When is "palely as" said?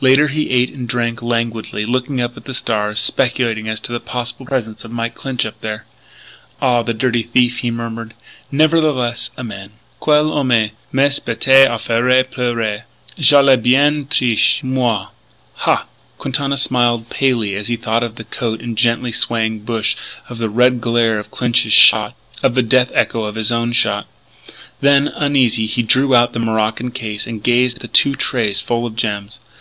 17.08-17.68